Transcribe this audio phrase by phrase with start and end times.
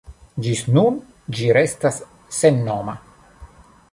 [0.45, 0.97] Ĝis nun,
[1.39, 2.01] ĝi restas
[2.39, 2.97] sennoma.